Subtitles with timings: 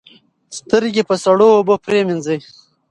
[0.57, 2.39] سترګې په سړو اوبو پریمنځئ.